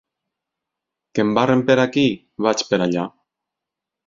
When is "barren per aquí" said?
1.39-2.07